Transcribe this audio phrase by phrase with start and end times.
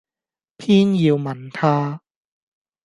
[0.57, 2.01] 偏要問他。